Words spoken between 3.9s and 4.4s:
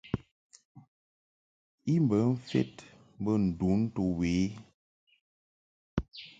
to we